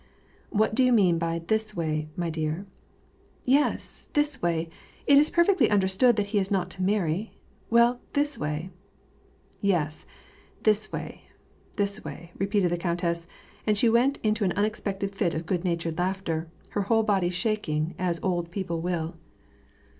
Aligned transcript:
"What 0.49 0.73
do 0.73 0.83
you 0.83 0.91
mean 0.91 1.19
by 1.19 1.43
this 1.45 1.75
way, 1.75 2.09
my 2.15 2.31
dear?"" 2.31 2.65
Yes, 3.59 4.09
this 4.13 4.41
way. 4.41 4.67
It 5.05 5.19
is 5.19 5.29
perfectly 5.29 5.69
understood 5.69 6.15
that 6.15 6.25
he 6.33 6.39
is 6.39 6.49
not 6.49 6.71
to 6.71 6.81
marry— 6.81 7.33
well, 7.69 8.01
this 8.13 8.35
way!"" 8.35 8.71
Yes, 9.75 10.07
this 10.63 10.91
way, 10.91 11.25
this 11.75 12.03
way," 12.03 12.31
repeated 12.35 12.71
the 12.71 12.79
countess; 12.79 13.27
and 13.67 13.77
she 13.77 13.89
went 13.89 14.17
into 14.23 14.43
an 14.43 14.53
unexpected 14.53 15.13
fit 15.13 15.35
of 15.35 15.45
good 15.45 15.63
natured 15.63 15.99
laughter, 15.99 16.49
her 16.69 16.81
whole 16.81 17.03
body 17.03 17.29
shaking, 17.29 17.93
as 17.99 18.19
old 18.23 18.49
people 18.49 18.81
will. 18.81 19.13